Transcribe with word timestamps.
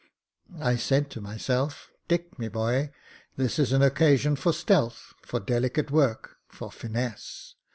I 0.59 0.77
says 0.77 1.05
to 1.11 1.21
myself, 1.21 1.91
'Dick, 2.07 2.39
my 2.39 2.49
boy, 2.49 2.89
this 3.37 3.59
is 3.59 3.71
an 3.71 3.83
occasion 3.83 4.35
for 4.35 4.51
stealth, 4.51 5.13
for 5.21 5.39
delicate 5.39 5.91
work, 5.91 6.37
for 6.47 6.71
finesse.' 6.71 7.53